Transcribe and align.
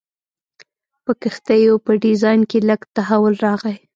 په 1.03 1.11
کښتیو 1.21 1.75
په 1.85 1.91
ډیزاین 2.03 2.41
کې 2.49 2.59
لږ 2.69 2.81
تحول 2.95 3.33
راغی. 3.45 3.75